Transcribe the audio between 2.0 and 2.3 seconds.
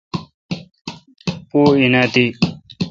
اؘ تی۔